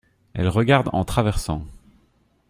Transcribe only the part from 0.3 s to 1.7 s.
Elle regarde en traversant.